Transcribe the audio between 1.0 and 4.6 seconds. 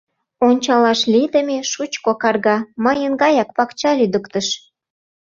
лийдыме шучко карга— мыйын гаяк пакча лӱдыктыш.